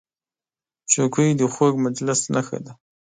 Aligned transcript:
چوکۍ 0.91 1.29
د 1.39 1.41
خوږ 1.53 1.73
مجلس 1.85 2.19
نښه 2.33 2.59
ده. 2.65 2.71